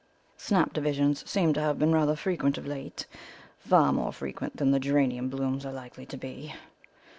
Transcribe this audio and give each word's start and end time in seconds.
Snap 0.35 0.73
divisions 0.73 1.23
seem 1.29 1.53
to 1.53 1.61
have 1.61 1.77
been 1.77 1.93
rather 1.93 2.15
frequent 2.15 2.57
of 2.57 2.65
late, 2.65 3.05
far 3.59 3.93
more 3.93 4.11
frequent 4.11 4.57
than 4.57 4.71
the 4.71 4.79
geranium 4.79 5.29
blooms 5.29 5.63
are 5.63 5.71
likely 5.71 6.07
to 6.07 6.17
be. 6.17 6.55